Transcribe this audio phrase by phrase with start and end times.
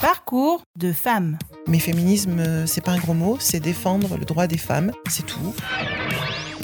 [0.00, 1.38] Parcours de femmes.
[1.66, 5.26] Mais féminisme, euh, c'est pas un gros mot, c'est défendre le droit des femmes, c'est
[5.26, 5.54] tout.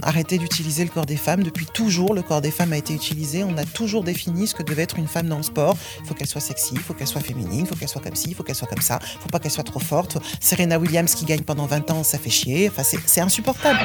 [0.02, 1.42] Arrêter d'utiliser le corps des femmes.
[1.42, 3.42] Depuis toujours, le corps des femmes a été utilisé.
[3.42, 5.76] On a toujours défini ce que devait être une femme dans le sport.
[6.00, 8.14] Il faut qu'elle soit sexy, il faut qu'elle soit féminine, il faut qu'elle soit comme
[8.14, 8.98] ci, il faut qu'elle soit comme ça.
[9.02, 10.18] Il faut pas qu'elle soit trop forte.
[10.40, 12.68] Serena Williams qui gagne pendant 20 ans, ça fait chier.
[12.70, 13.80] Enfin, c'est insupportable.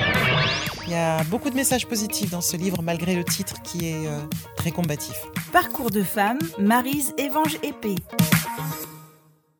[0.86, 4.06] Il y a beaucoup de messages positifs dans ce livre, malgré le titre qui est
[4.06, 4.20] euh,
[4.58, 5.16] très combatif.
[5.54, 7.96] Parcours de femmes, Marise Evange Épée.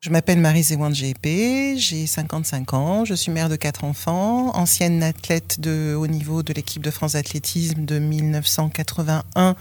[0.02, 5.02] Je m'appelle Marie Zéwan GP, j'ai 55 ans, je suis mère de quatre enfants, ancienne
[5.02, 9.56] athlète de haut niveau de l'équipe de France d'athlétisme de 1981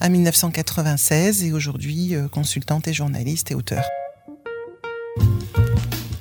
[0.00, 3.84] à 1996 et aujourd'hui euh, consultante et journaliste et auteur.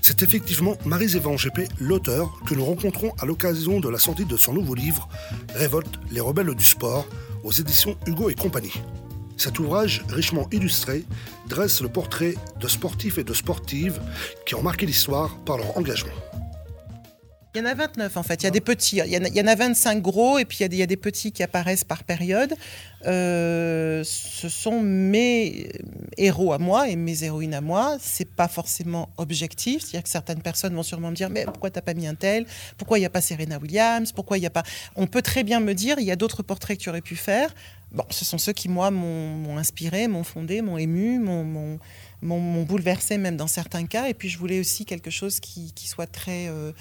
[0.04, 4.38] C'est effectivement Marie Evan GP, l'auteur, que nous rencontrons à l'occasion de la sortie de
[4.38, 5.10] son nouveau livre
[5.56, 7.08] Révolte, les rebelles du sport,
[7.44, 8.74] aux éditions Hugo et compagnie.
[9.38, 11.04] Cet ouvrage, richement illustré,
[11.48, 14.00] dresse le portrait de sportifs et de sportives
[14.46, 16.14] qui ont marqué l'histoire par leur engagement.
[17.54, 19.24] Il y en a 29 en fait, il y a des petits, il y en
[19.24, 20.84] a, il y en a 25 gros et puis il y a des, il y
[20.84, 22.54] a des petits qui apparaissent par période.
[23.06, 25.70] Euh, ce sont mes
[26.18, 27.98] héros à moi et mes héroïnes à moi.
[28.00, 31.82] C'est pas forcément objectif, c'est-à-dire que certaines personnes vont sûrement me dire mais pourquoi t'as
[31.82, 32.46] pas mis un tel?
[32.78, 34.12] Pourquoi il n'y a pas Serena Williams?
[34.12, 34.64] Pourquoi il n'y a pas?
[34.96, 37.16] On peut très bien me dire il y a d'autres portraits que tu aurais pu
[37.16, 37.54] faire.
[37.92, 43.38] Bon, ce sont ceux qui moi m'ont inspiré, m'ont fondé, m'ont ému, m'ont bouleversé même
[43.38, 44.10] dans certains cas.
[44.10, 46.74] Et puis je voulais aussi quelque chose qui, soit très euh,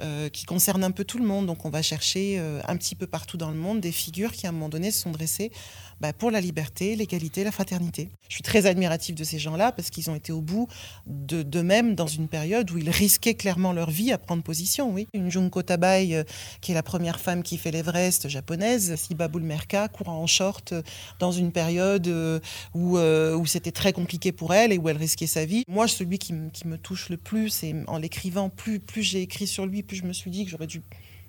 [0.00, 1.46] euh, qui concerne un peu tout le monde.
[1.46, 4.48] Donc on va chercher un petit peu partout dans le monde des figures qui à
[4.48, 5.52] un moment donné se sont dressées
[6.00, 8.10] bah, pour la liberté, l'égalité, la fraternité.
[8.28, 10.68] Je suis très admirative de ces gens-là parce qu'ils ont été au bout
[11.06, 14.92] de d'eux-mêmes dans une période où ils risquaient clairement leur vie à prendre position.
[14.92, 16.24] Oui, une Junko Tabai euh,
[16.60, 20.82] qui est la première femme qui fait l'Everest japonaise, Siba Boulmerka courant en short euh,
[21.18, 22.40] dans une période euh,
[22.74, 25.62] où, c'était très compliqué pour elle et où elle risquait sa vie.
[25.68, 29.66] Moi, celui qui me touche le plus, et en l'écrivant, plus, plus j'ai écrit sur
[29.66, 30.82] lui, plus je me suis dit que j'aurais dû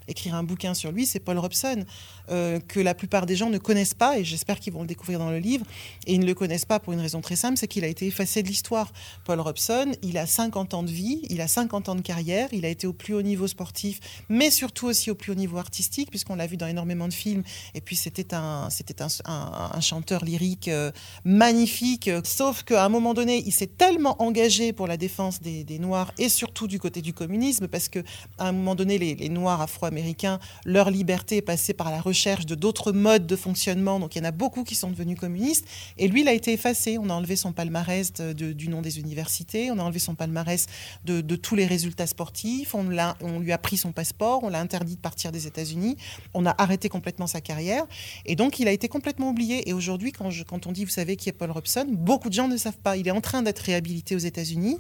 [0.07, 1.85] écrire un bouquin sur lui, c'est Paul Robson,
[2.29, 5.19] euh, que la plupart des gens ne connaissent pas, et j'espère qu'ils vont le découvrir
[5.19, 5.65] dans le livre.
[6.05, 8.07] Et ils ne le connaissent pas pour une raison très simple, c'est qu'il a été
[8.07, 8.91] effacé de l'histoire.
[9.25, 12.65] Paul Robson, il a 50 ans de vie, il a 50 ans de carrière, il
[12.65, 16.09] a été au plus haut niveau sportif, mais surtout aussi au plus haut niveau artistique,
[16.09, 17.43] puisqu'on l'a vu dans énormément de films.
[17.75, 20.91] Et puis c'était un, c'était un, chanteur lyrique euh,
[21.23, 25.77] magnifique, euh, sauf qu'à un moment donné, il s'est tellement engagé pour la défense des,
[25.77, 27.99] Noirs et surtout du côté du communisme, parce que
[28.39, 29.96] à un moment donné, les, les Noirs afro-américains,
[30.65, 33.99] leur liberté est passée par la recherche de d'autres modes de fonctionnement.
[33.99, 35.65] Donc il y en a beaucoup qui sont devenus communistes.
[35.97, 36.97] Et lui, il a été effacé.
[36.97, 40.67] On a enlevé son palmarès du nom des universités, on a enlevé son palmarès
[41.05, 42.83] de, tous les résultats sportifs, on,
[43.39, 45.97] lui a pris son passeport, on l'a interdit de partir des États-Unis,
[46.33, 47.85] on a arrêté complètement sa carrière.
[48.25, 49.69] Et donc il a été complètement oublié.
[49.69, 52.57] Et aujourd'hui, quand on dit, vous savez qui est Paul Robson, beaucoup de gens ne
[52.57, 52.97] savent pas.
[52.97, 54.79] Il est en train d'être réhabilité aux États-Unis,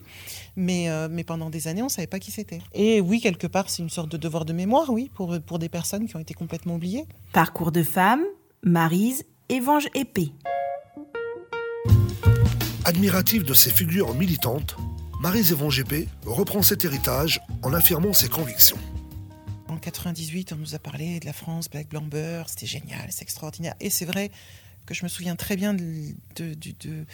[0.55, 2.59] mais, euh, mais pendant des années, on ne savait pas qui c'était.
[2.73, 5.69] Et oui, quelque part, c'est une sorte de devoir de mémoire, oui, pour, pour des
[5.69, 7.05] personnes qui ont été complètement oubliées.
[7.33, 8.23] Parcours de femmes,
[8.63, 10.31] Marise Evange Épée.
[12.85, 14.75] Admirative de ces figures militantes,
[15.19, 18.77] Marie Evan GP reprend cet héritage en affirmant ses convictions.
[19.67, 23.73] En 98, on nous a parlé de la France, Black Blamber, c'était génial, c'est extraordinaire.
[23.81, 24.31] Et c'est vrai
[24.85, 25.83] que je me souviens très bien de,
[26.37, 27.05] de- de- de-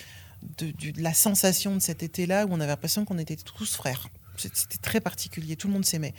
[0.59, 3.73] de- de- de la sensation de cet été-là où on avait l'impression qu'on était tous
[3.75, 4.09] frères.
[4.37, 6.13] C'était très particulier, tout le monde s'aimait.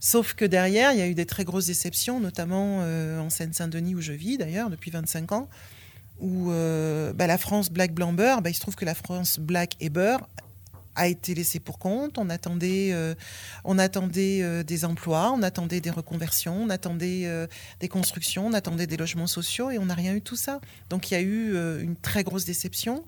[0.00, 3.94] Sauf que derrière, il y a eu des très grosses déceptions, notamment euh, en Seine-Saint-Denis
[3.96, 5.48] où je vis d'ailleurs depuis 25 ans,
[6.20, 9.72] où euh, bah, la France Black Blamber, bah, il se trouve que la France Black
[9.80, 10.28] et Beurre
[10.94, 12.16] a été laissée pour compte.
[12.18, 13.14] On attendait, euh,
[13.64, 17.28] on attendait des emplois, on attendait des reconversions, on attendait
[17.78, 20.60] des constructions, on attendait des logements sociaux et on n'a rien eu tout ça.
[20.90, 23.04] Donc il y a eu une très grosse déception.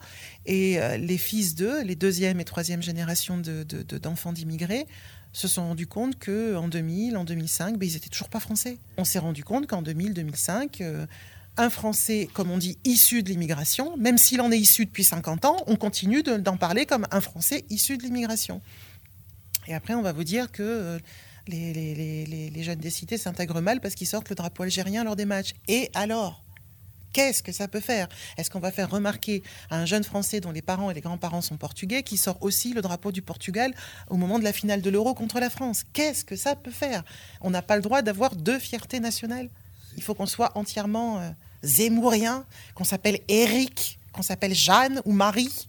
[0.46, 4.86] Et les fils d'eux, les deuxième et troisième générations de- de- de- d'enfants d'immigrés,
[5.32, 8.78] se sont rendus compte que en 2000, en 2005, ben, ils étaient toujours pas français.
[8.98, 11.06] On s'est rendu compte qu'en 2000, 2005, euh,
[11.56, 15.44] un Français, comme on dit, issu de l'immigration, même s'il en est issu depuis 50
[15.44, 18.60] ans, on continue de- d'en parler comme un Français issu de l'immigration.
[19.66, 20.98] Et après, on va vous dire que euh,
[21.48, 25.24] les- les jeunes des cités s'intègrent mal parce qu'ils sortent le drapeau algérien lors des
[25.26, 25.52] matchs.
[25.68, 26.42] Et alors?
[27.12, 28.08] Qu'est-ce que ça peut faire?
[28.36, 31.40] Est-ce qu'on va faire remarquer à un jeune Français dont les parents et les grands-parents
[31.42, 33.74] sont portugais qui sort aussi le drapeau du Portugal
[34.08, 35.82] au moment de la finale de l'Euro contre la France?
[35.92, 37.02] Qu'est-ce que ça peut faire?
[37.40, 39.48] On n'a pas le droit d'avoir deux fiertés nationales.
[39.96, 41.30] Il faut qu'on soit entièrement euh,
[41.64, 45.66] zémourien, qu'on s'appelle Eric, qu'on s'appelle Jeanne ou Marie.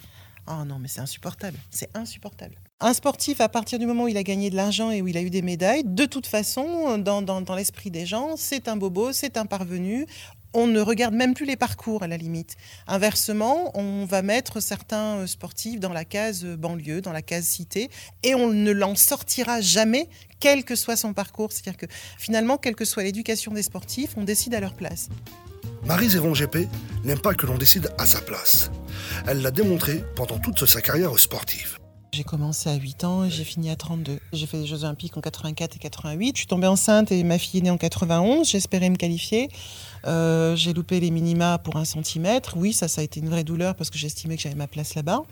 [0.48, 1.58] Oh non, mais c'est insupportable.
[1.70, 2.56] C'est insupportable.
[2.84, 5.16] Un sportif, à partir du moment où il a gagné de l'argent et où il
[5.16, 9.12] a eu des médailles, de toute façon, dans- dans l'esprit des gens, c'est un bobo,
[9.14, 10.08] c'est un parvenu.
[10.54, 12.56] On ne regarde même plus les parcours à la limite.
[12.88, 17.46] Inversement, on va mettre certains euh, sportifs dans la case euh, banlieue, dans la case
[17.46, 17.90] cité,
[18.24, 20.08] et on ne l'en sortira jamais,
[20.40, 21.52] quel que soit son parcours.
[21.52, 21.86] C'est-à-dire que
[22.18, 25.10] finalement, quelle que soit l'éducation des sportifs, on décide à leur place.
[25.86, 26.68] Marie Zéron GP
[27.04, 28.72] n'aime pas que l'on décide à sa place.
[29.28, 31.81] Elle l'a démontré pendant toute sa carrière sportive.
[32.14, 34.20] J'ai commencé à 8 ans et j'ai fini à 32.
[34.34, 36.36] J'ai fait les Jeux Olympiques en 84 et 88.
[36.36, 38.50] Je suis tombée enceinte et ma fille est née en 91.
[38.50, 39.48] J'espérais me qualifier.
[40.06, 42.58] Euh, j'ai loupé les minima pour un centimètre.
[42.58, 44.94] Oui, ça, ça a été une vraie douleur parce que j'estimais que j'avais ma place
[44.96, 45.24] là-bas.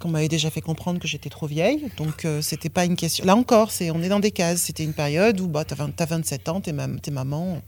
[0.00, 1.86] Qu'on m'avait déjà fait comprendre que j'étais trop vieille.
[1.96, 3.24] Donc, euh, c'était pas une question.
[3.24, 4.62] Là encore, c'est, on est dans des cases.
[4.62, 7.62] C'était une période où bah, tu as, 27 ans, t'es, es maman.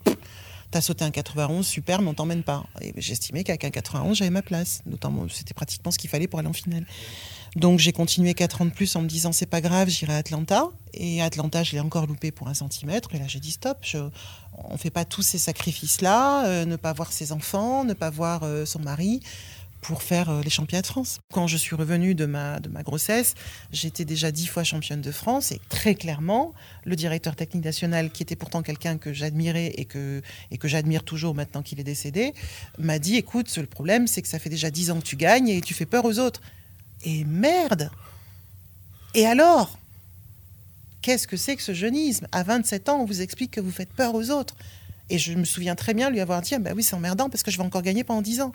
[0.73, 2.65] T'as sauté un 91, super, mais on t'emmène pas.
[2.81, 4.81] Et j'estimais qu'avec un 91, j'avais ma place.
[4.87, 6.87] Notamment, c'était pratiquement ce qu'il fallait pour aller en finale.
[7.57, 10.17] Donc j'ai continué 4 ans de plus en me disant c'est pas grave, j'irai à
[10.17, 10.71] Atlanta.
[10.95, 13.15] Et Atlanta, je l'ai encore loupé pour un centimètre.
[13.15, 13.99] Et là, j'ai dit stop, je,
[14.65, 18.43] on fait pas tous ces sacrifices-là, euh, ne pas voir ses enfants, ne pas voir
[18.43, 19.21] euh, son mari
[19.83, 21.21] pour faire euh, les championnats de France.
[21.33, 23.35] Quand je suis revenue de ma, de ma grossesse,
[23.73, 28.23] j'étais déjà dix fois championne de France et très clairement, le directeur technique national, qui
[28.23, 32.33] était pourtant quelqu'un que j'admirais et que, et que j'admire toujours maintenant qu'il est décédé,
[32.79, 35.49] m'a dit, écoute, le problème, c'est que ça fait déjà dix ans que tu gagnes
[35.49, 36.41] et tu fais peur aux autres.
[37.05, 37.91] Et merde
[39.15, 39.79] Et alors?
[41.03, 42.29] Qu'est-ce que c'est que ce jeunisme?
[42.31, 44.55] À 27 ans, on vous explique que vous faites peur aux autres.
[45.11, 47.51] Et je me souviens très bien lui avoir dit, bah oui, c'est emmerdant parce que
[47.51, 48.53] je vais encore gagner pendant 10 ans.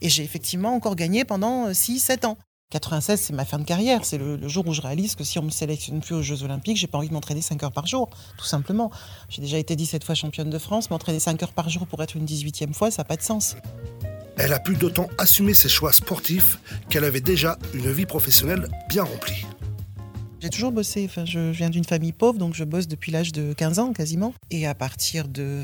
[0.00, 2.38] Et j'ai effectivement encore gagné pendant 6, 7 ans.
[2.70, 4.04] 96, c'est ma fin de carrière.
[4.04, 6.76] C'est le, jour où je réalise que si on me sélectionne plus aux Jeux Olympiques,
[6.76, 8.08] j'ai pas envie de m'entraîner 5 heures par jour,
[8.38, 8.90] tout simplement.
[9.28, 12.16] J'ai déjà été 17 fois championne de France, m'entraîner 5 heures par jour pour être
[12.16, 13.56] une 18e fois, ça n'a pas de sens.
[14.36, 19.02] Elle a pu d'autant assumer ses choix sportifs qu'elle avait déjà une vie professionnelle bien
[19.02, 19.44] remplie.
[20.40, 23.52] J'ai toujours bossé, enfin, je viens d'une famille pauvre, donc je bosse depuis l'âge de
[23.52, 24.32] 15 ans quasiment.
[24.50, 25.60] Et à partir de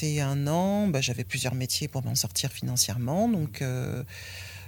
[0.00, 3.28] 21 ans, bah, j'avais plusieurs métiers pour m'en sortir financièrement.
[3.28, 4.02] Donc euh,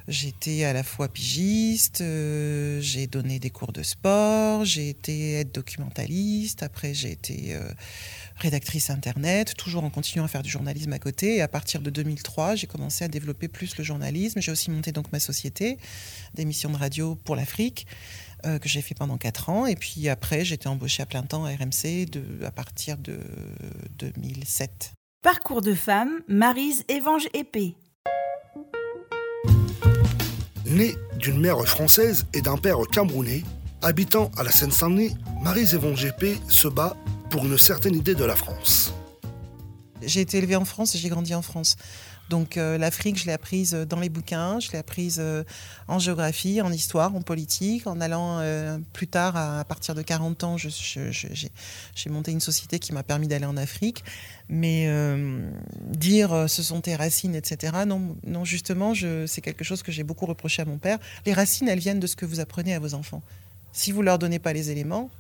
[0.09, 5.53] j'étais à la fois pigiste, euh, j'ai donné des cours de sport, j'ai été aide
[5.53, 7.55] documentaliste, après j'ai été...
[7.55, 7.69] Euh,
[8.37, 11.37] rédactrice internet, toujours en continuant à faire du journalisme à côté.
[11.37, 14.41] Et à partir de 2003, j'ai commencé à développer plus le journalisme.
[14.41, 15.79] J'ai aussi monté donc ma société
[16.35, 17.87] d'émissions de radio pour l'Afrique.
[18.43, 19.67] Que j'ai fait pendant 4 ans.
[19.67, 22.09] Et puis après, été embauchée à plein temps à RMC
[22.45, 23.21] à partir de
[24.01, 24.95] 2007.
[25.25, 27.77] Parcours de femme, Marise Evange Épée.
[30.67, 33.43] Née d'une mère française et d'un père camerounais,
[33.81, 36.95] habitant à la Seine-Saint-Denis, Marise Evange Épée se bat
[37.31, 38.93] pour une certaine idée de la France.
[40.03, 41.77] J'ai été élevée en France et j'ai grandi en France.
[42.31, 45.45] Donc euh, l'Afrique, je l'ai apprise dans les bouquins, je l'ai apprise euh,
[45.89, 47.87] en géographie, en histoire, en politique.
[47.87, 52.93] En allant euh, plus tard, à, partir de 40 ans, j'ai monté une société qui
[52.93, 54.05] m'a permis d'aller en Afrique.
[54.51, 54.91] Mais
[55.81, 58.93] dire ce sont tes racines, etc., non, non justement,
[59.27, 60.99] c'est quelque chose que j'ai beaucoup reproché à mon père.
[61.25, 63.23] Les racines, elles viennent de ce que vous apprenez à vos enfants.
[63.73, 65.11] Si vous leur donnez pas les éléments,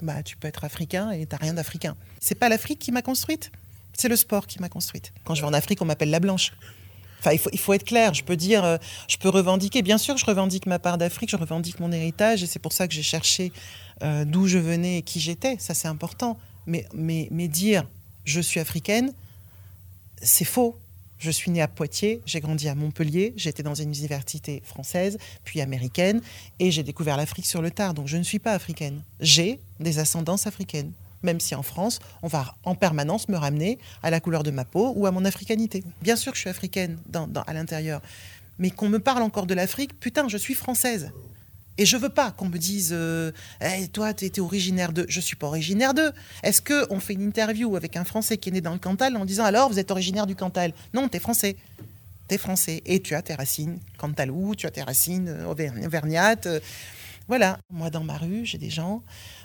[0.00, 1.94] bah, tu peux être africain et tu n'as rien d'africain.
[2.20, 3.52] C'est pas l'Afrique qui m'a construite,
[4.00, 5.12] c'est le sport qui m'a construite.
[5.24, 6.52] Quand je vais en Afrique, on m'appelle la blanche.
[7.18, 8.14] Enfin, il faut, il faut être clair.
[8.14, 9.82] Je peux dire, euh, je peux revendiquer.
[9.82, 12.88] Bien sûr, je revendique ma part d'Afrique, je revendique mon héritage, et c'est pour ça
[12.88, 13.52] que j'ai cherché
[14.02, 15.56] euh, d'où je venais et qui j'étais.
[15.58, 16.38] Ça, c'est important.
[16.66, 17.84] Mais, mais, mais dire
[18.24, 19.12] je suis africaine,
[20.22, 20.78] c'est faux.
[21.18, 25.60] Je suis née à Poitiers, j'ai grandi à Montpellier, j'étais dans une université française, puis
[25.60, 26.22] américaine,
[26.58, 27.92] et j'ai découvert l'Afrique sur le tard.
[27.92, 29.02] Donc je ne suis pas africaine.
[29.20, 30.92] J'ai des ascendances africaines,
[31.22, 34.64] même si en France, on va en permanence me ramener à la couleur de ma
[34.64, 35.84] peau ou à mon africanité.
[36.02, 36.98] Bien sûr que je suis africaine
[37.46, 38.00] à l'intérieur,
[38.58, 41.10] mais qu'on me parle encore de l'Afrique, putain, je suis française.
[41.78, 43.32] Et je veux pas qu'on me dise euh,
[43.94, 45.06] toi, tu étais originaire de.
[45.08, 46.12] Je suis pas originaire de.
[46.42, 49.24] Est-ce qu'on fait une interview avec un Français qui est né dans le Cantal en
[49.24, 50.74] disant alors, vous êtes originaire du Cantal?
[50.92, 51.56] Non, tu es français.
[52.28, 52.82] Tu es français.
[52.84, 56.48] Et tu as tes racines cantalou, tu as tes racines euh, auvergnates.
[57.30, 57.60] Voilà.
[57.70, 59.04] Moi, dans ma rue, j'ai des gens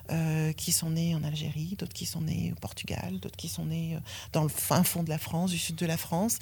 [0.10, 3.66] euh, qui sont nés en Algérie, d'autres qui sont nés au Portugal, d'autres qui sont
[3.66, 4.00] nés euh,
[4.34, 6.40] dans le fin fond de la France, du sud de la France.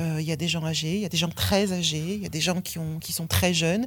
[0.00, 2.22] Euh, il y a des gens âgés, il y a des gens très âgés, il
[2.22, 3.86] y a des gens qui, ont, qui sont très jeunes.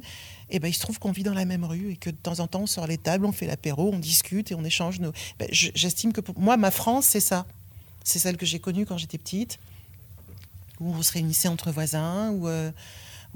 [0.50, 2.40] Et ben, il se trouve qu'on vit dans la même rue et que de temps
[2.40, 5.12] en temps, on sort les tables, on fait l'apéro, on discute et on échange nos.
[5.38, 7.46] Ben, j'estime que pour moi, ma France, c'est ça.
[8.02, 9.60] C'est celle que j'ai connue quand j'étais petite,
[10.80, 12.48] où on se réunissait entre voisins, où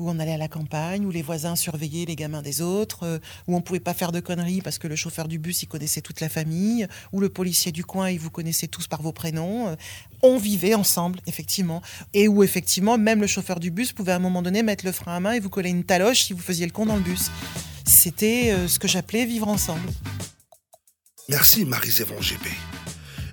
[0.00, 3.18] où on allait à la campagne, où les voisins surveillaient les gamins des autres, euh,
[3.46, 6.00] où on pouvait pas faire de conneries parce que le chauffeur du bus, il connaissait
[6.00, 9.68] toute la famille, où le policier du coin, il vous connaissait tous par vos prénoms.
[9.68, 9.76] Euh,
[10.22, 11.82] on vivait ensemble, effectivement.
[12.14, 14.92] Et où, effectivement, même le chauffeur du bus pouvait à un moment donné mettre le
[14.92, 17.02] frein à main et vous coller une taloche si vous faisiez le con dans le
[17.02, 17.30] bus.
[17.86, 19.88] C'était euh, ce que j'appelais vivre ensemble.
[21.28, 22.16] Merci Marie-Zévon.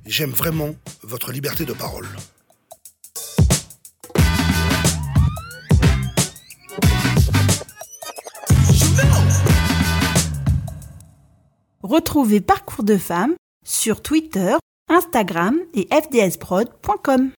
[0.05, 2.07] J'aime vraiment votre liberté de parole.
[11.89, 14.57] Retrouvez Parcours de femmes sur Twitter,
[14.89, 17.31] Instagram et fdsprod.com.